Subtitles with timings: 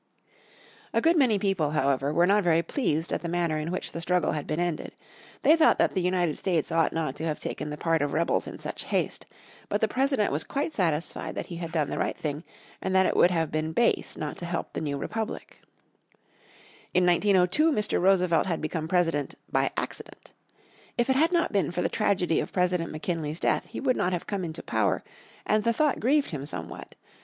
[0.95, 4.01] A good many people, however, were not very pleased at the manner in which the
[4.01, 4.95] struggle had been ended.
[5.43, 8.47] They thought that the United States ought not to have taken the part of rebels
[8.47, 9.27] in such haste.
[9.69, 12.43] But the President was quite satisfied that he had done the right thing,
[12.81, 15.61] and that it would have been base not to help the new republic.
[16.95, 18.01] In 1902 Mr.
[18.01, 20.33] Roosevelt had become president "by accident."
[20.97, 24.13] If it had not been for the tragedy of President McKinley's death he would not
[24.13, 25.03] have come into power,
[25.45, 26.95] and the thought grieved him somewhat.